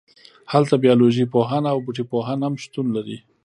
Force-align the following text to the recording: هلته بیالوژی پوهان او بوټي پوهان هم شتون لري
هلته 0.51 0.73
بیالوژی 0.83 1.25
پوهان 1.33 1.63
او 1.73 1.77
بوټي 1.85 2.03
پوهان 2.11 2.39
هم 2.45 2.53
شتون 2.63 2.87
لري 2.95 3.17